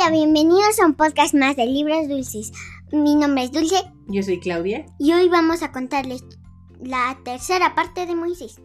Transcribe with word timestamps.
Hola, 0.00 0.12
bienvenidos 0.12 0.80
a 0.80 0.86
un 0.86 0.94
podcast 0.94 1.34
más 1.34 1.56
de 1.56 1.66
Libros 1.66 2.08
Dulces. 2.08 2.52
Mi 2.90 3.16
nombre 3.16 3.44
es 3.44 3.52
Dulce 3.52 3.76
Yo 4.08 4.22
soy 4.22 4.40
Claudia. 4.40 4.86
y 4.98 5.12
hoy 5.12 5.28
vamos 5.28 5.62
a 5.62 5.72
contarles 5.72 6.24
la 6.80 7.18
tercera 7.22 7.74
parte 7.74 8.06
de 8.06 8.14
Moisés. 8.14 8.58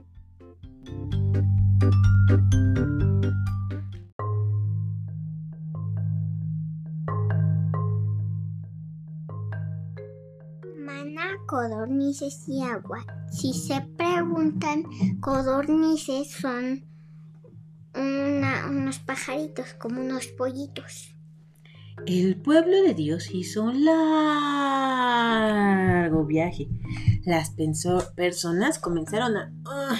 Maná, 10.78 11.28
codornices 11.48 12.48
y 12.48 12.62
agua. 12.64 13.06
Si 13.32 13.54
se 13.54 13.82
preguntan, 13.98 14.84
codornices 15.20 16.32
son 16.32 16.86
una- 17.94 18.68
unos 18.70 19.00
pajaritos 19.00 19.74
como 19.76 20.02
unos 20.02 20.28
pollitos. 20.28 21.15
El 22.06 22.40
pueblo 22.40 22.84
de 22.84 22.94
Dios 22.94 23.30
hizo 23.32 23.64
un 23.64 23.84
largo 23.86 25.46
viaje. 26.26 26.68
Las 27.24 27.52
personas 28.16 28.78
comenzaron 28.80 29.38
a 29.38 29.52
ah, 29.66 30.00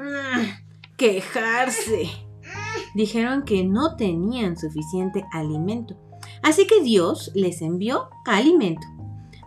ah, 0.00 0.60
quejarse. 0.96 2.08
Dijeron 2.94 3.42
que 3.44 3.64
no 3.64 3.96
tenían 3.96 4.56
suficiente 4.56 5.26
alimento. 5.32 5.98
Así 6.42 6.66
que 6.66 6.82
Dios 6.82 7.30
les 7.34 7.60
envió 7.60 8.08
alimento. 8.24 8.86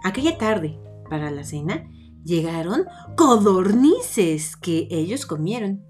Aquella 0.04 0.38
tarde, 0.38 0.80
para 1.10 1.32
la 1.32 1.44
cena, 1.44 1.90
llegaron 2.24 2.86
codornices 3.18 4.56
que 4.56 4.88
ellos 4.92 5.26
comieron. 5.26 5.84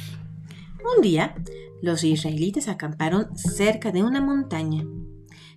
Un 0.96 1.02
día, 1.02 1.34
los 1.82 2.04
israelitas 2.04 2.68
acamparon 2.68 3.36
cerca 3.36 3.92
de 3.92 4.02
una 4.02 4.20
montaña. 4.20 4.84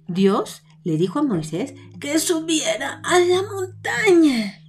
Dios 0.07 0.63
le 0.83 0.97
dijo 0.97 1.19
a 1.19 1.23
Moisés 1.23 1.73
que 1.99 2.19
subiera 2.19 3.01
a 3.03 3.19
la 3.19 3.41
montaña. 3.43 4.59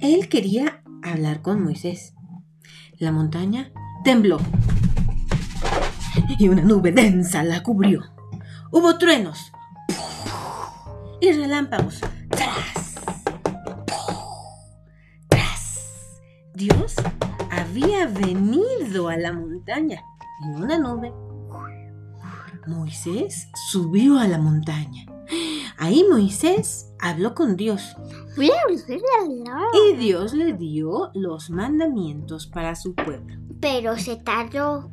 Él 0.00 0.28
quería 0.28 0.82
hablar 1.02 1.42
con 1.42 1.62
Moisés. 1.62 2.14
La 2.98 3.12
montaña 3.12 3.72
tembló 4.04 4.38
y 6.38 6.48
una 6.48 6.62
nube 6.62 6.92
densa 6.92 7.42
la 7.42 7.62
cubrió. 7.62 8.02
Hubo 8.70 8.98
truenos 8.98 9.52
y 11.20 11.32
relámpagos. 11.32 12.00
¡Tras! 12.30 12.94
¡Tras! 15.28 15.80
Dios 16.54 16.96
había 17.50 18.06
venido 18.06 19.08
a 19.08 19.16
la 19.16 19.32
montaña 19.32 20.02
en 20.44 20.62
una 20.62 20.78
nube. 20.78 21.12
Moisés 22.66 23.48
subió 23.70 24.18
a 24.18 24.28
la 24.28 24.38
montaña. 24.38 25.11
Ahí 25.78 26.04
Moisés 26.08 26.92
habló 27.00 27.34
con 27.34 27.56
Dios 27.56 27.96
y 28.36 29.96
Dios 29.96 30.32
le 30.32 30.52
dio 30.54 31.10
los 31.14 31.50
mandamientos 31.50 32.46
para 32.46 32.74
su 32.74 32.94
pueblo. 32.94 33.36
Pero 33.60 33.96
se 33.96 34.16
tardó 34.16 34.90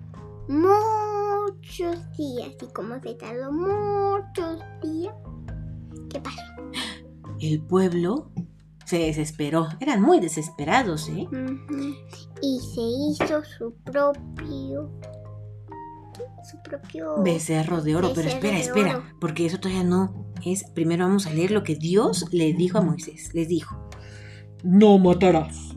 muchos 0.47 1.95
días. 2.17 2.49
Y 2.61 2.73
como 2.73 2.99
se 3.01 3.13
tardó 3.15 3.51
muchos 3.51 4.59
días, 4.83 5.13
¿qué 6.09 6.19
pasó? 6.19 6.41
El 7.39 7.61
pueblo 7.61 8.31
se 8.85 8.99
desesperó. 8.99 9.67
Eran 9.79 10.01
muy 10.01 10.19
desesperados, 10.19 11.07
¿eh? 11.09 11.27
Ujú. 11.27 11.95
Y 12.41 12.59
se 12.59 12.81
hizo 13.23 13.43
su 13.43 13.73
propio. 13.83 14.89
Su 16.49 16.57
propio. 16.63 17.21
Becerro 17.21 17.81
de 17.81 17.95
oro. 17.95 18.11
Pero 18.15 18.23
Becerro 18.25 18.35
espera, 18.35 18.55
de 18.55 18.61
espera. 18.61 18.97
oro. 18.97 19.05
Porque 19.21 19.45
eso 19.45 19.59
todavía 19.59 19.83
no 19.83 20.28
es. 20.45 20.63
Primero 20.73 21.05
vamos 21.05 21.25
a 21.27 21.33
leer 21.33 21.51
lo 21.51 21.63
que 21.63 21.75
Dios 21.75 22.25
le 22.31 22.53
dijo 22.53 22.77
a 22.77 22.81
Moisés. 22.81 23.33
Les 23.33 23.47
dijo. 23.47 23.89
No 24.63 24.97
matarás. 24.97 25.75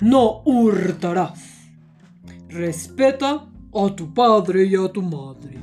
No 0.00 0.42
hurtarás. 0.44 1.42
Respeta 2.48 3.48
a 3.72 3.96
tu 3.96 4.12
padre 4.14 4.66
y 4.66 4.74
a 4.74 4.88
tu 4.90 5.02
madre. 5.02 5.58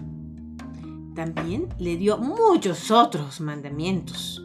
También 1.15 1.67
le 1.79 1.97
dio 1.97 2.17
muchos 2.17 2.91
otros 2.91 3.41
mandamientos. 3.41 4.43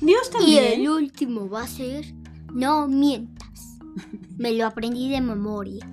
Dios 0.00 0.30
Y 0.46 0.56
el 0.56 0.64
también. 0.72 0.90
último 0.90 1.48
va 1.48 1.62
a 1.62 1.66
ser: 1.66 2.14
No 2.52 2.86
mientas. 2.88 3.78
Me 4.36 4.52
lo 4.52 4.66
aprendí 4.66 5.08
de 5.08 5.20
memoria. 5.20 5.88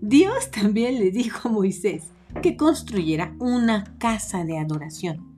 Dios 0.00 0.50
también 0.50 0.98
le 0.98 1.10
dijo 1.10 1.48
a 1.48 1.52
Moisés 1.52 2.04
que 2.42 2.56
construyera 2.56 3.34
una 3.38 3.96
casa 3.98 4.44
de 4.44 4.58
adoración. 4.58 5.31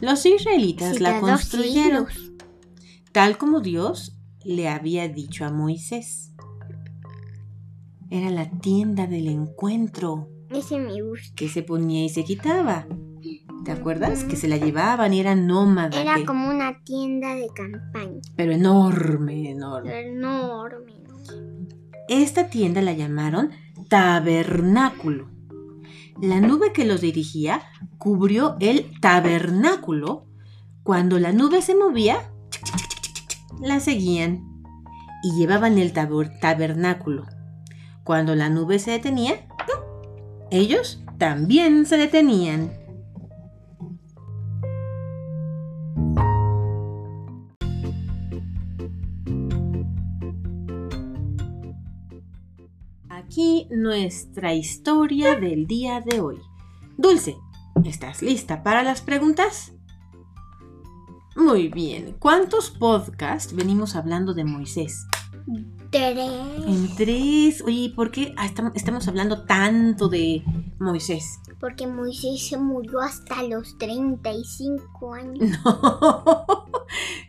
Los 0.00 0.24
israelitas 0.26 1.00
la 1.00 1.20
construyeron 1.20 2.06
tal 3.12 3.38
como 3.38 3.60
Dios 3.60 4.16
le 4.44 4.68
había 4.68 5.08
dicho 5.08 5.44
a 5.44 5.50
Moisés. 5.52 6.32
Era 8.10 8.30
la 8.30 8.50
tienda 8.50 9.06
del 9.06 9.28
encuentro 9.28 10.28
Ese 10.50 10.78
me 10.78 11.00
gusta. 11.02 11.34
que 11.34 11.48
se 11.48 11.62
ponía 11.62 12.04
y 12.04 12.08
se 12.08 12.24
quitaba. 12.24 12.86
¿Te 13.64 13.70
acuerdas? 13.70 14.24
Que 14.24 14.34
se 14.36 14.48
la 14.48 14.56
llevaban 14.56 15.14
y 15.14 15.20
era 15.20 15.34
nómada. 15.36 16.00
Era 16.00 16.16
que- 16.16 16.24
como 16.24 16.48
una 16.50 16.82
tienda 16.82 17.34
de 17.36 17.46
campaña. 17.54 18.20
Pero 18.36 18.52
enorme, 18.52 19.50
enorme. 19.50 20.08
Enorme. 20.08 20.94
¿no? 21.06 21.16
Esta 22.08 22.48
tienda 22.48 22.82
la 22.82 22.92
llamaron 22.92 23.50
tabernáculo. 23.88 25.28
La 26.20 26.40
nube 26.40 26.72
que 26.72 26.84
los 26.84 27.00
dirigía 27.00 27.62
cubrió 27.98 28.56
el 28.60 29.00
tabernáculo. 29.00 30.26
Cuando 30.82 31.18
la 31.18 31.32
nube 31.32 31.62
se 31.62 31.74
movía, 31.74 32.32
la 33.60 33.80
seguían 33.80 34.62
y 35.22 35.32
llevaban 35.36 35.78
el 35.78 35.92
tabernáculo. 35.92 37.26
Cuando 38.04 38.34
la 38.34 38.48
nube 38.48 38.78
se 38.78 38.90
detenía, 38.90 39.46
ellos 40.50 41.02
también 41.18 41.86
se 41.86 41.96
detenían. 41.96 42.72
Nuestra 53.72 54.54
historia 54.54 55.34
del 55.36 55.66
día 55.66 56.00
de 56.00 56.20
hoy. 56.20 56.38
Dulce, 56.98 57.36
¿estás 57.84 58.22
lista 58.22 58.62
para 58.62 58.82
las 58.82 59.00
preguntas? 59.00 59.72
Muy 61.34 61.68
bien. 61.68 62.14
¿Cuántos 62.18 62.70
podcasts 62.70 63.54
venimos 63.54 63.96
hablando 63.96 64.34
de 64.34 64.44
Moisés? 64.44 65.06
Tres. 65.90 66.18
En 66.66 66.94
tres. 66.96 67.62
Oye, 67.62 67.74
¿y 67.76 67.88
¿por 67.88 68.10
qué 68.10 68.34
ah, 68.36 68.46
estam- 68.46 68.72
estamos 68.74 69.08
hablando 69.08 69.44
tanto 69.44 70.08
de 70.08 70.44
Moisés? 70.78 71.38
Porque 71.58 71.86
Moisés 71.86 72.48
se 72.48 72.58
murió 72.58 73.00
hasta 73.00 73.42
los 73.44 73.76
35 73.78 75.14
años. 75.14 75.58
No. 75.64 76.61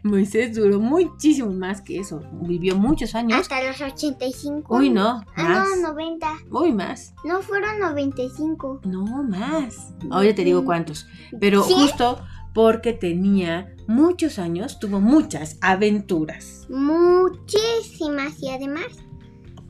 Moisés 0.03 0.53
duró 0.55 0.79
muchísimo 0.79 1.51
más 1.51 1.81
que 1.81 1.99
eso. 1.99 2.21
Vivió 2.41 2.75
muchos 2.75 3.15
años. 3.15 3.39
Hasta 3.39 3.63
los 3.65 3.79
85. 3.79 4.75
Uy, 4.75 4.89
no. 4.89 5.23
Ah, 5.35 5.43
Más. 5.43 5.69
no, 5.81 5.93
90. 5.93 6.27
Uy, 6.51 6.73
más. 6.73 7.13
No 7.23 7.41
fueron 7.41 7.79
95. 7.79 8.81
No, 8.83 9.23
más. 9.23 9.93
Ahora 10.11 10.35
te 10.35 10.43
digo 10.43 10.65
cuántos. 10.65 11.07
Pero 11.39 11.63
¿Sí? 11.63 11.73
justo 11.73 12.19
porque 12.53 12.93
tenía 12.93 13.73
muchos 13.87 14.39
años, 14.39 14.77
tuvo 14.79 14.99
muchas 14.99 15.57
aventuras. 15.61 16.67
Muchísimas. 16.69 18.41
Y 18.41 18.49
además, 18.49 18.85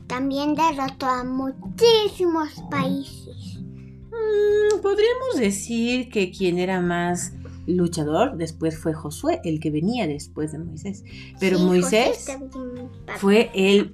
también 0.08 0.54
derrotó 0.54 1.06
a 1.06 1.22
muchísimos 1.24 2.48
países. 2.70 3.58
Mm, 4.10 4.80
Podríamos 4.82 5.36
decir 5.38 6.08
que 6.10 6.30
quien 6.30 6.58
era 6.58 6.80
más 6.80 7.32
luchador 7.66 8.36
después 8.36 8.78
fue 8.78 8.92
Josué, 8.94 9.40
el 9.44 9.60
que 9.60 9.70
venía 9.70 10.06
después 10.06 10.52
de 10.52 10.58
Moisés. 10.58 11.04
Pero 11.40 11.58
Sí, 11.58 11.64
Moisés 11.64 12.26
fue 13.18 13.50
el 13.54 13.92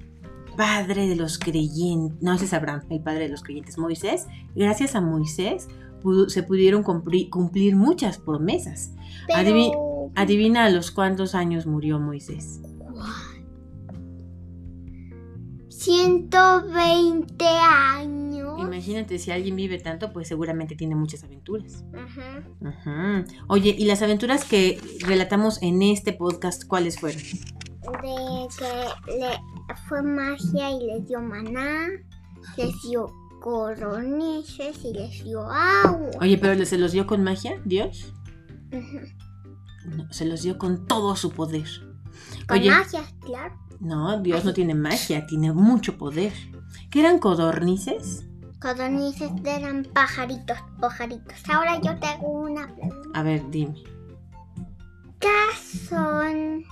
padre 0.56 1.06
de 1.08 1.16
los 1.16 1.38
creyentes. 1.38 2.20
No, 2.22 2.34
ese 2.34 2.44
es 2.46 2.52
Abraham, 2.52 2.82
el 2.90 3.00
padre 3.00 3.20
de 3.24 3.28
los 3.28 3.42
creyentes. 3.42 3.78
Moisés, 3.78 4.26
gracias 4.54 4.94
a 4.94 5.00
Moisés, 5.00 5.68
pudo- 6.02 6.28
se 6.28 6.42
pudieron 6.42 6.82
cumplir, 6.82 7.30
cumplir 7.30 7.76
muchas 7.76 8.18
promesas. 8.18 8.92
Pero... 9.26 9.38
adivi- 9.38 9.72
Adivina 10.16 10.64
a 10.64 10.70
los 10.70 10.90
cuántos 10.90 11.36
años 11.36 11.66
murió 11.66 12.00
Moisés. 12.00 12.60
120 15.80 17.44
años. 17.46 18.60
Imagínate, 18.60 19.18
si 19.18 19.30
alguien 19.30 19.56
vive 19.56 19.78
tanto, 19.78 20.12
pues 20.12 20.28
seguramente 20.28 20.76
tiene 20.76 20.94
muchas 20.94 21.24
aventuras. 21.24 21.82
Ajá. 21.94 22.44
Ujú. 22.60 23.24
Oye, 23.48 23.74
¿y 23.78 23.86
las 23.86 24.02
aventuras 24.02 24.44
que 24.44 24.78
relatamos 25.06 25.62
en 25.62 25.80
este 25.80 26.12
podcast, 26.12 26.66
cuáles 26.66 27.00
fueron? 27.00 27.22
De 27.22 28.46
que 28.58 29.12
le 29.18 29.30
fue 29.88 30.02
magia 30.02 30.70
y 30.70 30.84
les 30.84 31.08
dio 31.08 31.22
maná, 31.22 31.88
les 32.58 32.74
dio 32.82 33.10
coroneses 33.40 34.84
y 34.84 34.92
les 34.92 35.24
dio 35.24 35.40
agua. 35.50 36.10
Oye, 36.20 36.36
pero 36.36 36.62
¿se 36.66 36.76
los 36.76 36.92
dio 36.92 37.06
con 37.06 37.24
magia, 37.24 37.58
Dios? 37.64 38.12
No, 39.86 40.12
se 40.12 40.26
los 40.26 40.42
dio 40.42 40.58
con 40.58 40.86
todo 40.86 41.16
su 41.16 41.30
poder. 41.30 41.66
Con 42.46 42.58
Oye, 42.58 42.68
magia, 42.68 43.02
claro. 43.20 43.54
No, 43.80 44.20
Dios 44.20 44.44
no 44.44 44.52
tiene 44.52 44.74
magia, 44.74 45.26
tiene 45.26 45.52
mucho 45.52 45.96
poder. 45.98 46.32
¿Qué 46.90 47.00
eran 47.00 47.18
codornices? 47.18 48.26
Codornices 48.60 49.30
eran 49.44 49.84
pajaritos, 49.92 50.58
pajaritos. 50.80 51.34
Ahora 51.48 51.80
yo 51.80 51.98
te 51.98 52.06
hago 52.06 52.28
una 52.28 52.66
pregunta. 52.74 53.08
A 53.18 53.22
ver, 53.22 53.42
dime. 53.50 53.74
¿Qué 55.18 55.28
son? 55.88 56.64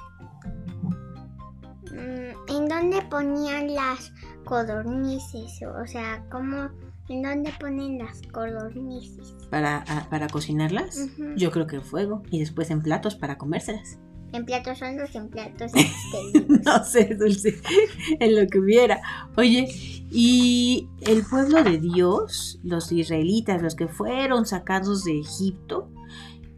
Mm, 1.93 2.52
¿En 2.56 2.69
dónde 2.69 3.02
ponían 3.10 3.75
las 3.75 4.12
codornices? 4.44 5.60
O 5.82 5.87
sea, 5.87 6.25
¿cómo? 6.31 6.69
¿En 7.08 7.22
dónde 7.22 7.52
ponen 7.58 7.99
las 7.99 8.20
codornices? 8.32 9.34
¿Para, 9.50 9.78
a- 9.78 10.08
para 10.10 10.28
cocinarlas? 10.28 10.99
Ujú. 10.99 11.34
Yo 11.37 11.50
creo 11.50 11.66
que 11.66 11.76
en 11.76 11.82
fuego 11.82 12.22
y 12.31 12.38
después 12.40 12.70
en 12.70 12.82
platos 12.82 13.14
para 13.14 13.38
comérselas. 13.38 13.99
En 14.32 14.44
platos 14.44 14.82
hondos, 14.82 15.14
en 15.14 15.28
platos 15.28 15.72
exteriores. 15.75 16.62
no 16.64 16.84
sé, 16.84 17.14
Dulce, 17.19 17.60
en 18.20 18.36
lo 18.36 18.46
que 18.48 18.58
hubiera. 18.58 19.00
Oye, 19.36 19.69
y 20.10 20.88
el 21.02 21.25
pueblo 21.25 21.62
de 21.64 21.78
Dios, 21.78 22.58
los 22.62 22.92
israelitas, 22.92 23.62
los 23.62 23.75
que 23.75 23.88
fueron 23.88 24.44
sacados 24.46 25.04
de 25.04 25.20
Egipto, 25.20 25.90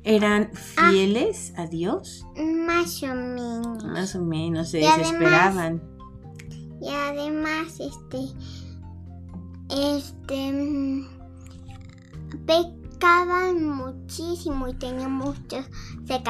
¿eran 0.02 0.50
Ah. 0.76 0.90
fieles 0.90 1.52
a 1.56 1.66
Dios? 1.66 2.26
Más 2.36 3.02
o 3.02 3.14
menos. 3.14 3.84
Más 3.84 4.14
o 4.16 4.22
menos, 4.24 4.70
se 4.70 4.80
Y 4.80 4.84
además- 4.84 4.98
desesperaban. 5.12 5.82
Y 6.82 6.88
además, 6.88 7.78
este, 7.78 8.18
este, 9.68 10.52
mm, 10.52 11.06
pecaban 13.00 13.64
muchísimo 13.64 14.68
y 14.68 14.74
tenían 14.74 15.12
muchos, 15.12 15.64
se 16.04 16.22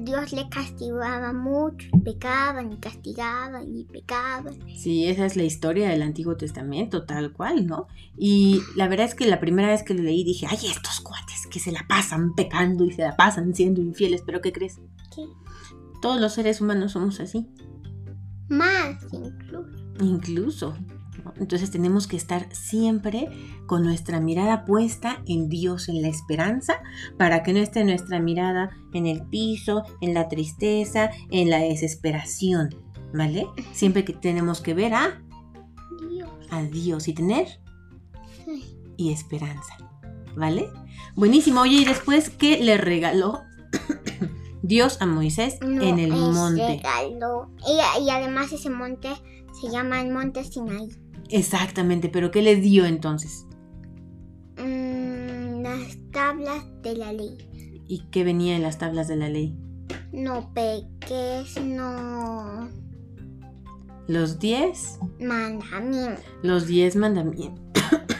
Dios 0.00 0.32
le 0.32 0.48
castigaba 0.48 1.32
mucho, 1.32 1.86
pecaban 2.04 2.72
y 2.72 2.76
castigaban 2.78 3.76
y 3.76 3.84
pecaban. 3.84 4.58
Sí, 4.76 5.06
esa 5.06 5.26
es 5.26 5.36
la 5.36 5.44
historia 5.44 5.88
del 5.90 6.02
Antiguo 6.02 6.36
Testamento, 6.36 7.04
tal 7.04 7.32
cual, 7.32 7.66
¿no? 7.66 7.86
Y 8.18 8.62
la 8.74 8.88
verdad 8.88 9.06
es 9.06 9.14
que 9.14 9.26
la 9.26 9.38
primera 9.38 9.68
vez 9.68 9.84
que 9.84 9.94
lo 9.94 10.02
leí 10.02 10.24
dije, 10.24 10.46
ay, 10.50 10.58
estos 10.64 11.00
cuates 11.00 11.46
que 11.48 11.60
se 11.60 11.70
la 11.70 11.86
pasan 11.88 12.34
pecando 12.34 12.84
y 12.84 12.90
se 12.90 13.02
la 13.02 13.14
pasan 13.14 13.54
siendo 13.54 13.80
infieles, 13.80 14.22
pero 14.26 14.40
¿qué 14.40 14.52
crees? 14.52 14.80
¿Qué? 15.14 15.24
Todos 16.00 16.20
los 16.20 16.34
seres 16.34 16.60
humanos 16.60 16.92
somos 16.92 17.20
así. 17.20 17.46
Más 18.48 18.96
incluso. 19.12 19.70
incluso. 20.00 20.74
¿No? 21.24 21.32
Entonces 21.38 21.70
tenemos 21.70 22.06
que 22.06 22.16
estar 22.16 22.46
siempre 22.54 23.28
con 23.66 23.82
nuestra 23.82 24.20
mirada 24.20 24.64
puesta 24.64 25.22
en 25.26 25.48
Dios, 25.48 25.88
en 25.88 26.02
la 26.02 26.08
esperanza, 26.08 26.80
para 27.18 27.42
que 27.42 27.52
no 27.52 27.58
esté 27.60 27.84
nuestra 27.84 28.18
mirada 28.20 28.70
en 28.92 29.06
el 29.06 29.22
piso, 29.26 29.84
en 30.00 30.14
la 30.14 30.28
tristeza, 30.28 31.10
en 31.30 31.50
la 31.50 31.58
desesperación, 31.58 32.74
¿vale? 33.14 33.46
Siempre 33.72 34.04
que 34.04 34.12
tenemos 34.12 34.60
que 34.60 34.74
ver 34.74 34.94
a, 34.94 35.22
Dios. 36.10 36.30
a 36.50 36.62
Dios 36.62 37.08
y 37.08 37.12
tener 37.14 37.46
Sí. 38.44 38.76
y 38.96 39.12
esperanza, 39.12 39.76
¿vale? 40.36 40.68
Buenísimo. 41.14 41.60
Oye, 41.62 41.76
y 41.82 41.84
después, 41.84 42.30
¿qué 42.30 42.62
le 42.62 42.76
regaló 42.78 43.40
Dios 44.62 44.98
a 45.00 45.06
Moisés 45.06 45.58
No, 45.60 45.82
en 45.82 45.98
el 45.98 46.10
monte? 46.12 46.66
regalo. 46.66 47.50
Y, 47.66 48.04
y 48.04 48.10
además 48.10 48.52
ese 48.52 48.70
monte 48.70 49.08
se 49.60 49.70
llama 49.70 50.00
el 50.00 50.10
monte 50.12 50.42
Sinaí. 50.44 50.88
Exactamente, 51.32 52.08
pero 52.08 52.30
¿qué 52.30 52.42
le 52.42 52.56
dio 52.56 52.84
entonces? 52.86 53.46
Mm, 54.58 55.62
las 55.62 55.96
tablas 56.12 56.62
de 56.82 56.96
la 56.96 57.12
ley. 57.12 57.82
¿Y 57.88 58.04
qué 58.10 58.22
venía 58.24 58.54
en 58.56 58.62
las 58.62 58.78
tablas 58.78 59.08
de 59.08 59.16
la 59.16 59.28
ley? 59.28 59.56
No 60.12 60.52
peques, 60.54 61.60
no 61.62 62.68
Los 64.08 64.38
diez, 64.38 64.98
mandamientos. 65.20 66.24
los 66.42 66.66
diez 66.66 66.96
mandamientos. 66.96 67.62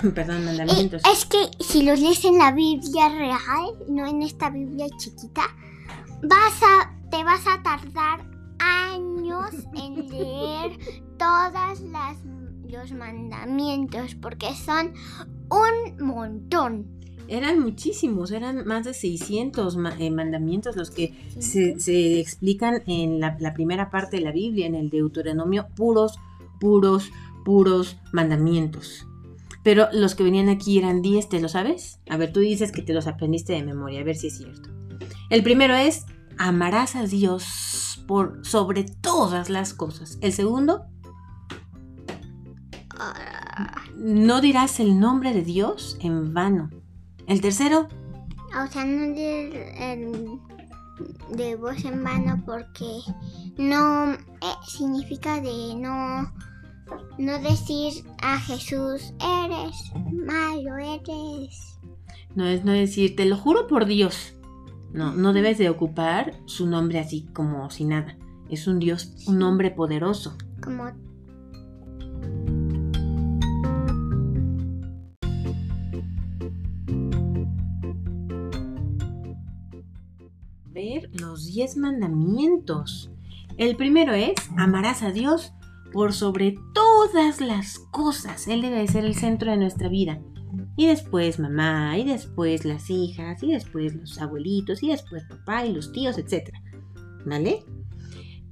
Perdón, 0.15 0.43
Eh, 0.43 0.47
mandamientos. 0.47 1.03
es 1.13 1.25
que 1.27 1.39
si 1.63 1.83
los 1.83 2.01
lees 2.01 2.25
en 2.25 2.39
la 2.39 2.53
Biblia 2.53 3.09
real, 3.11 3.75
no 3.89 4.07
en 4.07 4.23
esta 4.23 4.51
Biblia 4.51 4.87
chiquita, 4.97 5.43
vas 6.23 6.61
a, 6.63 6.93
te 7.11 7.23
vas 7.25 7.43
a 7.47 7.63
tardar 7.63 8.25
años 8.59 9.51
en 9.77 10.09
leer 10.09 10.79
todas 11.19 11.81
las 11.83 12.17
los 12.73 12.93
mandamientos 12.93 14.15
porque 14.15 14.55
son 14.55 14.95
un 15.51 16.05
montón. 16.07 16.87
Eran 17.29 17.61
muchísimos, 17.61 18.31
eran 18.33 18.67
más 18.67 18.85
de 18.85 18.95
600 18.95 19.77
ma- 19.77 19.95
eh, 19.99 20.11
mandamientos 20.11 20.75
los 20.77 20.91
que 20.91 21.15
se, 21.39 21.79
se 21.79 22.19
explican 22.19 22.83
en 22.87 23.21
la, 23.21 23.37
la 23.41 23.55
primera 23.55 23.91
parte 23.91 24.17
de 24.17 24.23
la 24.25 24.33
Biblia, 24.33 24.67
en 24.67 24.75
el 24.75 24.91
Deuteronomio, 24.91 25.69
puros, 25.77 26.19
puros, 26.61 27.11
puros 27.45 27.97
mandamientos. 28.13 29.07
Pero 29.63 29.87
los 29.93 30.15
que 30.15 30.25
venían 30.25 30.49
aquí 30.49 30.79
eran 30.79 31.03
10, 31.03 31.29
¿te 31.29 31.41
lo 31.41 31.49
sabes? 31.49 32.01
A 32.11 32.17
ver, 32.17 32.33
tú 32.33 32.41
dices 32.41 32.73
que 32.73 32.83
te 32.83 32.93
los 32.93 33.07
aprendiste 33.07 33.53
de 33.53 33.63
memoria, 33.63 34.01
a 34.01 34.05
ver 34.05 34.17
si 34.17 34.27
es 34.29 34.39
cierto. 34.39 34.71
El 35.31 35.43
primero 35.45 35.75
es, 35.75 36.05
amarás 36.39 36.97
a 36.97 37.05
Dios 37.05 38.03
por 38.09 38.45
sobre 38.45 38.85
todas 38.85 39.49
las 39.49 39.73
cosas. 39.75 40.19
El 40.21 40.33
segundo, 40.33 40.87
no 43.97 44.41
dirás 44.41 44.81
el 44.81 44.99
nombre 44.99 45.33
de 45.33 45.43
Dios 45.43 45.97
en 46.01 46.33
vano. 46.35 46.71
El 47.27 47.41
tercero, 47.41 47.89
o 48.63 48.67
sea, 48.71 48.85
no 48.85 49.15
de, 49.15 49.93
el- 49.93 50.39
de 51.37 51.57
voz 51.57 51.85
en 51.85 52.03
vano 52.05 52.43
porque 52.45 52.87
no 53.57 54.13
eh, 54.13 54.19
significa 54.67 55.41
de 55.41 55.75
no 55.77 56.33
no 57.19 57.39
decir 57.39 58.05
a 58.23 58.39
Jesús 58.39 59.15
eres 59.45 59.93
malo 60.13 60.77
eres 60.77 61.79
no 62.35 62.45
es 62.47 62.65
no 62.65 62.73
decir, 62.73 63.15
te 63.17 63.25
lo 63.27 63.37
juro 63.37 63.67
por 63.67 63.85
Dios. 63.87 64.35
No, 64.93 65.15
no 65.15 65.33
debes 65.35 65.59
de 65.59 65.69
ocupar 65.71 66.35
su 66.47 66.67
nombre 66.67 66.99
así 66.99 67.27
como 67.35 67.69
si 67.71 67.85
nada. 67.85 68.17
Es 68.51 68.67
un 68.67 68.79
Dios, 68.79 69.13
un 69.27 69.39
nombre 69.39 69.71
poderoso. 69.71 70.37
como 70.63 70.91
los 81.13 81.47
diez 81.47 81.77
mandamientos. 81.77 83.11
El 83.57 83.77
primero 83.77 84.13
es, 84.13 84.35
amarás 84.57 85.03
a 85.03 85.13
Dios 85.13 85.53
por 85.93 86.13
sobre 86.13 86.57
todas 86.75 87.41
las 87.41 87.79
cosas. 87.91 88.49
Él 88.49 88.63
debe 88.63 88.87
ser 88.89 89.05
el 89.05 89.15
centro 89.15 89.51
de 89.51 89.59
nuestra 89.59 89.89
vida. 89.89 90.21
Y 90.77 90.87
después 90.87 91.39
mamá, 91.39 91.97
y 91.99 92.05
después 92.05 92.65
las 92.65 92.89
hijas, 92.91 93.43
y 93.43 93.53
después 93.53 93.95
los 93.95 94.19
abuelitos, 94.19 94.83
y 94.83 94.89
después 94.89 95.25
papá 95.25 95.67
y 95.67 95.73
los 95.73 95.93
tíos, 95.93 96.19
etc. 96.19 96.51
¿Vale? 97.27 97.65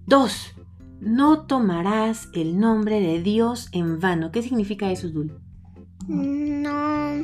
Dos, 0.07 0.53
no 1.01 1.47
tomarás 1.47 2.29
el 2.35 2.59
nombre 2.59 3.01
de 3.01 3.23
Dios 3.23 3.69
en 3.73 4.01
vano. 4.01 4.31
¿Qué 4.31 4.43
significa 4.43 4.91
eso, 4.91 5.09
Dul? 5.09 5.41
No, 6.07 7.17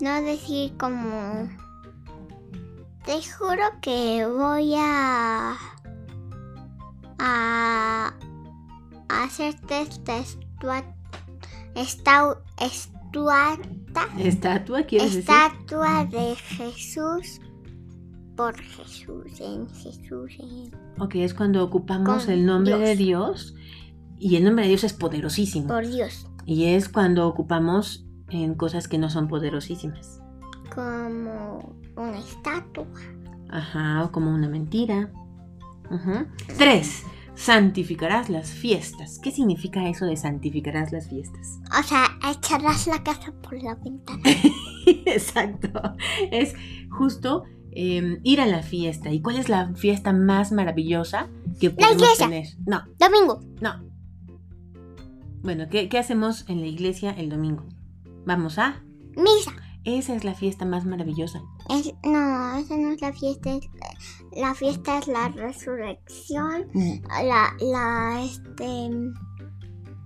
no 0.00 0.22
decir 0.22 0.76
como... 0.76 1.61
Te 3.04 3.20
juro 3.22 3.62
que 3.80 4.26
voy 4.26 4.74
a... 4.76 5.56
A... 7.18 8.14
a 9.08 9.24
hacerte 9.24 9.82
esta 9.82 10.18
estatua... 10.18 10.84
Esta, 11.74 12.36
estuata, 12.60 14.08
¿Estatua 14.18 14.82
quieres 14.84 15.14
decir? 15.14 15.30
estatua 15.30 16.04
de 16.06 16.34
Jesús 16.34 17.40
por 18.36 18.56
Jesús, 18.56 19.40
en 19.40 19.68
Jesús, 19.68 20.32
en... 20.38 20.70
Ok, 20.98 21.16
es 21.16 21.34
cuando 21.34 21.62
ocupamos 21.62 22.24
Con 22.24 22.32
el 22.32 22.46
nombre 22.46 22.78
de 22.78 22.96
Dios. 22.96 23.52
Dios. 23.52 23.54
Y 24.18 24.36
el 24.36 24.44
nombre 24.44 24.64
de 24.64 24.70
Dios 24.70 24.84
es 24.84 24.94
poderosísimo. 24.94 25.68
por 25.68 25.86
Dios. 25.86 26.26
Y 26.46 26.64
es 26.66 26.88
cuando 26.88 27.28
ocupamos 27.28 28.06
en 28.30 28.54
cosas 28.54 28.88
que 28.88 28.96
no 28.96 29.10
son 29.10 29.28
poderosísimas. 29.28 30.21
Como 30.74 31.74
una 31.96 32.18
estatua. 32.18 32.86
Ajá, 33.50 34.04
o 34.04 34.12
como 34.12 34.30
una 34.30 34.48
mentira. 34.48 35.10
Ujú. 35.90 36.26
Tres, 36.56 37.04
santificarás 37.34 38.30
las 38.30 38.50
fiestas. 38.50 39.18
¿Qué 39.22 39.30
significa 39.30 39.88
eso 39.88 40.06
de 40.06 40.16
santificarás 40.16 40.92
las 40.92 41.08
fiestas? 41.08 41.60
O 41.78 41.82
sea, 41.82 42.06
echarás 42.30 42.86
la 42.86 43.02
casa 43.02 43.32
por 43.42 43.62
la 43.62 43.74
ventana. 43.74 44.22
Exacto. 45.06 45.70
Es 46.30 46.54
justo 46.90 47.44
eh, 47.72 48.18
ir 48.22 48.40
a 48.40 48.46
la 48.46 48.62
fiesta. 48.62 49.10
¿Y 49.10 49.20
cuál 49.20 49.36
es 49.36 49.48
la 49.48 49.74
fiesta 49.74 50.12
más 50.12 50.52
maravillosa 50.52 51.28
que 51.60 51.70
podemos 51.70 52.02
iglesia. 52.02 52.26
tener? 52.26 52.46
No, 52.66 52.82
Domingo. 52.98 53.40
no. 53.60 53.92
Bueno, 55.42 55.66
¿qué, 55.68 55.88
qué 55.88 55.98
hacemos 55.98 56.48
en 56.48 56.60
la 56.60 56.68
iglesia 56.68 57.10
el 57.10 57.28
domingo? 57.28 57.64
Vamos 58.24 58.58
a... 58.58 58.80
Misa. 59.16 59.52
Esa 59.84 60.14
es 60.14 60.24
la 60.24 60.34
fiesta 60.34 60.64
más 60.64 60.84
maravillosa. 60.84 61.42
Es, 61.68 61.92
no, 62.04 62.56
esa 62.56 62.76
no 62.76 62.92
es 62.92 63.00
la 63.00 63.12
fiesta. 63.12 63.54
es- 63.54 63.68
la 64.36 64.54
fiesta 64.54 64.98
es 64.98 65.08
la 65.08 65.28
resurrección. 65.28 66.66
La, 67.24 67.54
la, 67.60 68.22
este, 68.24 68.90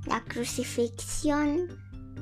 la 0.07 0.21
crucifixión. 0.25 1.69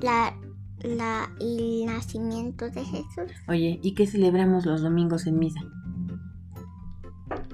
La, 0.01 0.37
la, 0.83 1.31
y 1.41 1.83
el 1.83 1.95
nacimiento 1.95 2.69
de 2.69 2.85
Jesús. 2.85 3.33
Oye, 3.49 3.79
¿y 3.83 3.95
qué 3.95 4.07
celebramos 4.07 4.67
los 4.67 4.83
domingos 4.83 5.27
en 5.27 5.39
misa? 5.39 5.61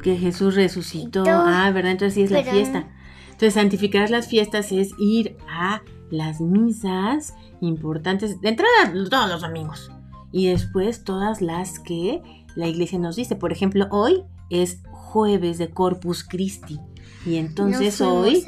Que 0.03 0.17
Jesús 0.17 0.55
resucitó. 0.57 1.25
Resucitó. 1.25 1.45
Ah, 1.47 1.71
¿verdad? 1.73 1.93
Entonces 1.93 2.15
sí 2.15 2.23
es 2.23 2.31
la 2.31 2.41
Pero- 2.41 2.53
fiesta. 2.53 2.89
Entonces, 3.27 3.55
santificar 3.55 4.11
las 4.11 4.29
fiestas 4.29 4.73
es 4.73 4.91
ir 4.99 5.37
a 5.49 5.81
las 6.11 6.41
misas 6.41 7.35
importantes, 7.61 8.41
de 8.41 8.49
entrada 8.51 8.93
todos 9.11 9.29
los 9.29 9.41
domingos. 9.43 9.91
Y 10.33 10.47
después 10.49 11.05
todas 11.05 11.41
las 11.43 11.79
que 11.79 12.23
la 12.57 12.67
iglesia 12.69 12.99
nos 12.99 13.17
dice. 13.17 13.37
Por 13.37 13.53
ejemplo, 13.53 13.87
hoy 13.91 14.23
es 14.49 14.83
jueves 14.91 15.59
de 15.59 15.71
Corpus 15.71 16.23
Christi. 16.25 16.79
Y 17.27 17.37
entonces 17.37 18.01
No 18.01 18.15
hoy 18.21 18.45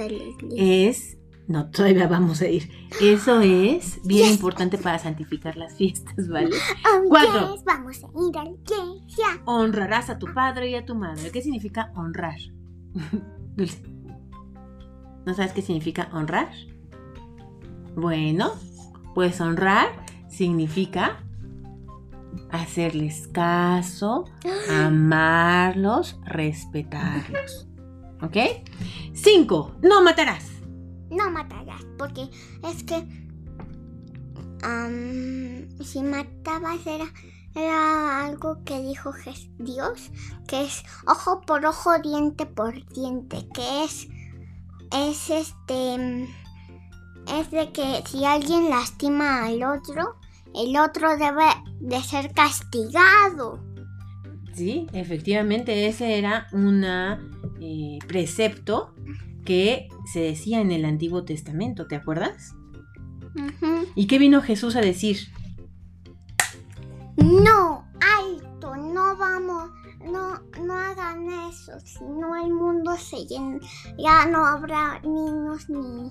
es... 0.56 1.18
No, 1.48 1.68
todavía 1.70 2.06
vamos 2.06 2.40
a 2.40 2.46
ir. 2.48 2.70
Eso 3.00 3.40
es 3.40 4.00
bien 4.06 4.26
Yes. 4.26 4.34
importante 4.34 4.78
para 4.78 4.98
santificar 5.00 5.56
las 5.56 5.74
fiestas, 5.74 6.28
¿vale? 6.28 6.50
Oh, 6.86 7.08
Cuatro. 7.08 7.52
yes, 7.54 7.64
vamos 7.64 7.96
a 8.04 8.06
ir 8.06 8.38
a 8.38 8.44
la 8.44 8.50
iglesia. 8.50 9.26
Honrarás 9.44 10.08
a 10.08 10.18
tu 10.18 10.32
padre 10.32 10.70
y 10.70 10.76
a 10.76 10.86
tu 10.86 10.94
madre. 10.94 11.30
¿Qué 11.32 11.42
significa 11.42 11.92
honrar? 11.96 12.38
Dulce. 13.56 13.82
¿No 15.26 15.34
sabes 15.34 15.52
qué 15.52 15.62
significa 15.62 16.08
honrar? 16.12 16.48
Bueno, 17.94 18.52
pues 19.14 19.40
honrar 19.40 19.88
significa 20.28 21.22
hacerles 22.50 23.28
caso, 23.28 24.24
amarlos, 24.70 26.18
respetarlos. 26.24 27.68
¿Ok? 28.22 28.36
Cinco, 29.14 29.74
no 29.82 30.02
matarás. 30.02 30.46
No 31.10 31.30
matarás, 31.30 31.84
porque 31.98 32.28
es 32.62 32.84
que 32.84 33.04
am, 34.62 35.68
si 35.80 36.02
matabas 36.02 36.86
era, 36.86 37.06
era 37.54 38.24
algo 38.24 38.62
que 38.64 38.80
dijo 38.80 39.12
Dios, 39.58 40.10
que 40.46 40.62
es 40.62 40.84
ojo 41.06 41.42
por 41.42 41.66
ojo, 41.66 41.98
diente 41.98 42.46
por 42.46 42.74
diente, 42.94 43.46
que 43.52 43.84
es, 43.84 44.08
es 44.92 45.30
este, 45.30 46.28
es 47.28 47.50
de 47.50 47.72
que 47.72 48.02
si 48.06 48.24
alguien 48.24 48.70
lastima 48.70 49.44
al 49.44 49.62
otro, 49.62 50.16
el 50.54 50.76
otro 50.76 51.16
debe 51.16 51.46
de 51.80 52.00
ser 52.02 52.32
castigado. 52.32 53.60
Sí, 54.54 54.86
efectivamente, 54.92 55.86
ese 55.86 56.18
era 56.18 56.46
un 56.52 56.84
precepto 58.06 58.94
que 59.44 59.88
se 60.12 60.20
decía 60.20 60.60
en 60.60 60.70
el 60.70 60.84
Antiguo 60.84 61.24
Testamento, 61.24 61.86
¿te 61.86 61.96
acuerdas? 61.96 62.54
Ujú. 63.34 63.86
¿Y 63.94 64.06
qué 64.06 64.18
vino 64.18 64.42
Jesús 64.42 64.76
a 64.76 64.80
decir? 64.80 65.18
No, 67.16 67.84
alto, 68.18 68.76
no 68.76 69.16
vamos, 69.16 69.70
no, 70.04 70.40
no 70.62 70.74
hagan 70.74 71.28
eso, 71.48 71.72
si 71.80 72.04
no 72.04 72.36
el 72.36 72.52
mundo 72.52 72.96
se 72.96 73.24
llena, 73.26 73.58
ya 73.98 74.26
no 74.26 74.44
habrá 74.44 75.00
niños 75.00 75.68
ni 75.68 76.10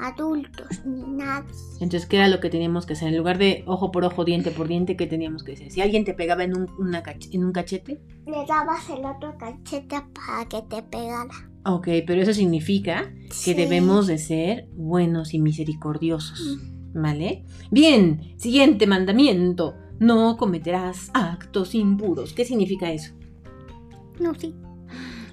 adultos 0.00 0.84
ni 0.84 1.02
nadie. 1.14 1.50
Entonces, 1.80 2.06
¿qué 2.06 2.16
era 2.16 2.28
lo 2.28 2.40
que 2.40 2.50
teníamos 2.50 2.86
que 2.86 2.92
hacer? 2.94 3.08
En 3.08 3.16
lugar 3.18 3.38
de 3.38 3.62
ojo 3.66 3.90
por 3.90 4.04
ojo, 4.04 4.24
diente 4.24 4.50
por 4.50 4.68
diente, 4.68 4.96
¿qué 4.96 5.06
teníamos 5.06 5.42
que 5.44 5.52
hacer? 5.52 5.70
Si 5.70 5.80
alguien 5.80 6.04
te 6.04 6.14
pegaba 6.14 6.44
en 6.44 6.56
un, 6.56 6.68
una 6.78 7.02
en 7.32 7.44
un 7.44 7.52
cachete, 7.52 8.00
Le 8.26 8.46
dabas 8.46 8.88
el 8.90 9.04
otro 9.04 9.36
cachete 9.38 9.96
para 10.14 10.48
que 10.48 10.62
te 10.62 10.82
pegara. 10.82 11.50
ok, 11.64 11.88
pero 12.06 12.22
eso 12.22 12.32
significa 12.34 13.12
que 13.28 13.34
Sí. 13.34 13.54
debemos 13.54 14.06
de 14.06 14.18
ser 14.18 14.68
buenos 14.74 15.34
y 15.34 15.38
misericordiosos, 15.40 16.58
¿vale? 16.94 17.44
Bien, 17.70 18.34
siguiente 18.36 18.86
mandamiento. 18.86 19.74
No 19.98 20.36
cometerás 20.38 21.10
actos 21.12 21.74
impuros. 21.74 22.32
¿Qué 22.32 22.44
significa 22.46 22.90
eso? 22.90 23.12
No, 24.18 24.34
sí. 24.34 24.54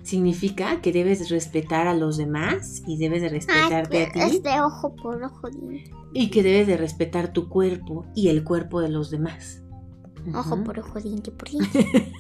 Significa 0.08 0.80
que 0.80 0.94
debes 0.94 1.30
respetar 1.30 1.86
a 1.86 1.94
los 1.94 2.16
demás 2.16 2.82
y 2.88 2.98
debes 2.98 3.22
de 3.22 3.28
respetarte 3.28 4.06
a 4.06 4.12
ti 4.14 4.22
es 4.22 4.42
de 4.42 4.62
ojo 4.62 4.96
por 4.96 5.22
ojo, 5.22 5.50
y 6.14 6.30
que 6.30 6.44
debes 6.44 6.66
de 6.66 6.78
respetar 6.78 7.34
tu 7.34 7.50
cuerpo 7.50 8.06
y 8.16 8.30
el 8.30 8.46
cuerpo 8.46 8.80
de 8.80 8.88
los 8.88 9.12
demás. 9.12 9.64
Ojo 10.34 10.56
Ujú. 10.56 10.64
por 10.64 10.80
ojo, 10.80 11.02
diente 11.02 11.30
por 11.32 11.50
diente. 11.52 12.14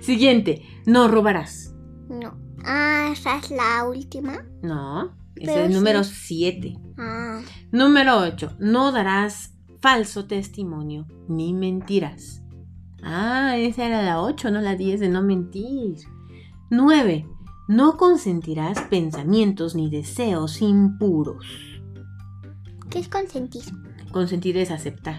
Siguiente, 0.00 0.62
no 0.84 1.06
robarás. 1.06 1.76
No. 2.08 2.36
Ah, 2.64 3.10
esa 3.12 3.38
es 3.38 3.52
la 3.52 3.84
última. 3.88 4.44
No, 4.64 5.16
es 5.36 5.46
Pero 5.46 5.66
el 5.66 5.72
número 5.74 6.02
7. 6.02 6.74
Ah, 6.98 7.40
Número 7.70 8.18
8, 8.18 8.56
no 8.58 8.90
darás 8.90 9.54
falso 9.80 10.26
testimonio 10.26 11.06
ni 11.28 11.54
mentirás. 11.54 12.42
Ah, 13.00 13.56
esa 13.56 13.86
era 13.86 14.02
la 14.02 14.20
8, 14.20 14.50
no 14.50 14.60
la 14.60 14.74
10 14.74 14.98
de 14.98 15.08
no 15.08 15.22
mentir. 15.22 15.98
9. 16.70 17.26
No 17.68 17.96
consentirás 17.96 18.80
pensamientos 18.82 19.74
ni 19.74 19.90
deseos 19.90 20.62
impuros. 20.62 21.44
¿qué 22.90 23.00
es 23.00 23.08
consentir? 23.08 23.62
Consentir 24.12 24.56
es 24.56 24.70
aceptar. 24.70 25.18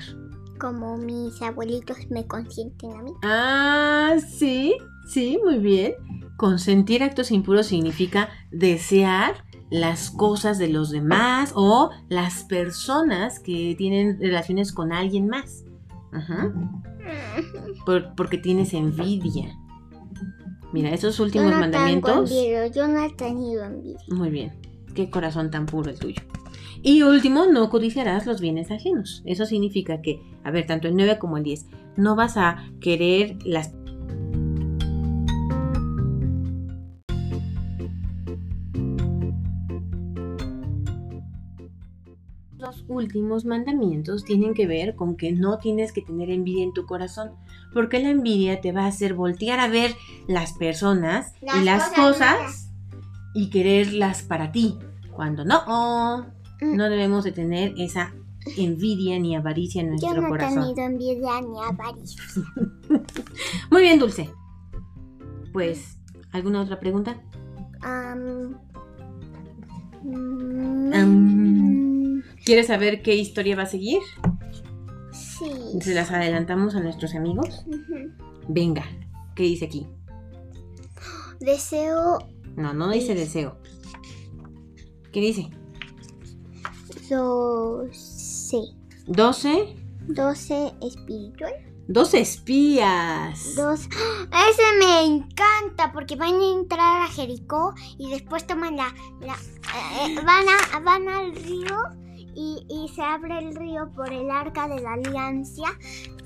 Como 0.59 0.97
mis 0.97 1.41
abuelitos 1.41 1.97
me 2.09 2.25
consienten 2.25 2.91
a 2.93 3.03
mí. 3.03 3.11
Ah, 3.23 4.15
sí, 4.25 4.75
sí, 5.09 5.37
muy 5.43 5.59
bien. 5.59 5.93
Consentir 6.37 7.03
actos 7.03 7.31
impuros 7.31 7.67
significa 7.67 8.29
desear 8.51 9.43
las 9.69 10.09
cosas 10.09 10.57
de 10.57 10.69
los 10.69 10.89
demás 10.89 11.51
o 11.55 11.91
las 12.09 12.43
personas 12.45 13.39
que 13.39 13.75
tienen 13.77 14.17
relaciones 14.19 14.71
con 14.71 14.93
alguien 14.93 15.27
más. 15.27 15.65
Ajá. 16.13 16.53
Por- 17.85 18.15
porque 18.15 18.37
tienes 18.37 18.73
envidia. 18.73 19.55
Mira, 20.77 20.93
esos 20.93 21.19
últimos 21.19 21.51
no 21.51 21.59
mandamientos. 21.59 22.31
No 22.31 23.05
he 23.05 23.09
tenido 23.15 23.63
envidia. 23.63 23.99
Muy 24.09 24.29
bien. 24.29 24.53
Qué 24.93 25.09
corazón 25.09 25.51
tan 25.51 25.65
puro 25.65 25.89
el 25.89 25.99
tuyo. 25.99 26.21
Y 26.83 27.01
último, 27.01 27.45
no 27.47 27.69
codiciarás 27.69 28.25
los 28.25 28.39
bienes 28.39 28.71
ajenos. 28.71 29.23
Eso 29.25 29.45
significa 29.45 30.01
que, 30.01 30.21
a 30.43 30.51
ver, 30.51 30.67
tanto 30.67 30.87
el 30.87 30.95
9 30.95 31.17
como 31.17 31.37
el 31.37 31.43
10, 31.43 31.65
no 31.97 32.15
vas 32.15 32.37
a 32.37 32.69
querer 32.79 33.37
las 33.43 33.73
últimos 42.87 43.45
mandamientos 43.45 44.23
tienen 44.23 44.53
que 44.53 44.67
ver 44.67 44.95
con 44.95 45.15
que 45.17 45.31
no 45.31 45.57
tienes 45.59 45.91
que 45.91 46.01
tener 46.01 46.29
envidia 46.29 46.63
en 46.63 46.73
tu 46.73 46.85
corazón, 46.85 47.31
porque 47.73 47.99
la 47.99 48.09
envidia 48.09 48.61
te 48.61 48.71
va 48.71 48.83
a 48.85 48.87
hacer 48.87 49.13
voltear 49.13 49.59
a 49.59 49.67
ver 49.67 49.95
las 50.27 50.53
personas 50.53 51.33
y 51.41 51.45
Las 51.45 51.65
las 51.65 51.89
cosas 51.89 52.35
cosas 52.37 52.71
y 53.35 53.49
quererlas 53.49 54.23
para 54.23 54.51
ti, 54.51 54.77
cuando 55.11 55.43
no, 55.45 56.25
Mm. 56.59 56.75
no 56.75 56.89
debemos 56.89 57.23
de 57.23 57.31
tener 57.33 57.73
esa 57.77 58.13
envidia 58.57 59.19
ni 59.19 59.35
avaricia 59.35 59.81
en 59.81 59.89
Yo 59.89 60.07
nuestro 60.13 60.21
no 60.21 60.27
he 60.27 60.29
corazón. 60.29 60.75
tenido 60.75 60.85
envidia 60.87 61.41
ni 61.41 61.59
avaricia. 61.63 62.23
Muy 63.71 63.81
bien, 63.81 63.99
Dulce. 63.99 64.29
Pues, 65.53 65.97
¿alguna 66.31 66.61
otra 66.61 66.79
pregunta? 66.79 67.21
Am, 67.81 68.57
mm, 70.03 70.93
Am. 70.93 71.76
¿Quieres 72.47 72.67
saber 72.67 73.01
qué 73.01 73.13
historia 73.13 73.57
va 73.57 73.63
a 73.63 73.65
seguir? 73.65 73.99
sí. 75.11 75.51
¿Se 75.81 75.93
las 75.93 76.11
adelantamos 76.11 76.75
a 76.75 76.79
nuestros 76.79 77.13
amigos? 77.13 77.65
Ujú. 77.67 78.13
Venga, 78.47 78.85
¿qué 79.35 79.43
dice 79.43 79.65
aquí? 79.65 79.85
Deseo 81.41 82.19
No, 82.55 82.73
no 82.73 82.89
dice 82.89 83.15
deseo. 83.15 83.57
¿Qué 85.11 85.19
dice? 85.19 85.49
12. 87.09 88.57
12. 89.07 89.75
12 90.07 90.73
espiritual. 90.81 91.53
Dos 91.89 92.13
espías. 92.13 93.55
Dos. 93.57 93.81
Ese 93.81 94.63
me 94.79 95.05
encanta 95.05 95.91
porque 95.93 96.15
van 96.15 96.35
a 96.35 96.53
entrar 96.53 97.01
a 97.01 97.07
Jericó 97.07 97.73
y 97.97 98.09
después 98.09 98.47
toman 98.47 98.77
la. 98.77 98.93
la- 99.19 99.35
eh, 100.05 100.15
van, 100.15 100.45
a, 100.47 100.79
van 100.79 101.07
al 101.09 101.35
río 101.35 101.77
y, 102.37 102.63
y 102.69 102.87
se 102.89 103.01
abre 103.01 103.39
el 103.39 103.55
río 103.55 103.91
por 103.95 104.13
el 104.13 104.29
arca 104.29 104.67
de 104.67 104.79
la 104.79 104.93
alianza. 104.93 105.63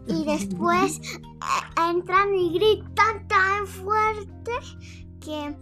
Y 0.07 0.25
después 0.25 0.99
eh, 0.99 1.89
entran 1.89 2.35
y 2.35 2.53
gritan 2.53 3.27
tan 3.27 3.65
fuerte 3.65 4.51
que 5.21 5.55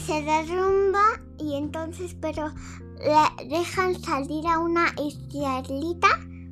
se 0.00 0.22
derrumba 0.22 1.20
y 1.38 1.56
entonces, 1.56 2.14
pero 2.20 2.52
le 2.98 3.48
dejan 3.48 4.00
salir 4.00 4.46
a 4.46 4.60
una 4.60 4.94
israelita 4.98 6.08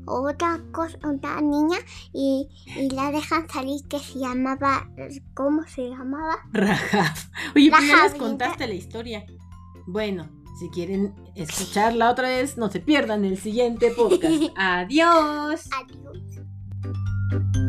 o 0.06 0.28
otra 0.28 0.60
cosa, 0.72 0.98
una 1.04 1.40
niña 1.40 1.78
y, 2.12 2.48
y 2.76 2.90
la 2.90 3.12
dejan 3.12 3.48
salir 3.48 3.86
que 3.88 3.98
se 4.00 4.18
llamaba, 4.18 4.88
¿cómo 5.34 5.62
se 5.68 5.88
llamaba? 5.88 6.36
Rahab. 6.52 7.14
Oye, 7.54 7.70
pues 7.70 7.86
ya 7.86 7.94
Rahab, 7.96 8.10
les 8.10 8.20
contaste 8.20 8.66
la 8.66 8.74
historia. 8.74 9.24
Bueno, 9.86 10.28
si 10.58 10.68
quieren 10.70 11.14
escucharla 11.34 12.10
otra 12.10 12.28
vez, 12.28 12.56
no 12.56 12.70
se 12.70 12.80
pierdan 12.80 13.24
el 13.24 13.38
siguiente 13.38 13.90
podcast. 13.90 14.42
Adiós. 14.56 15.68
Adiós. 15.72 17.63